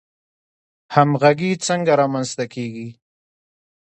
همغږي 0.95 1.51
څنګه 1.67 1.93
رامنځته 2.01 2.45
کیږي؟ 2.53 2.87